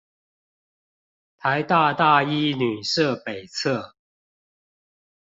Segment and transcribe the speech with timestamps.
[1.43, 3.93] 臺大大一女舍北側